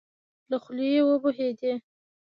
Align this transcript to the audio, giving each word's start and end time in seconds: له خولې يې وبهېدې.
له 0.49 0.57
خولې 0.63 0.87
يې 0.93 1.01
وبهېدې. 1.07 1.73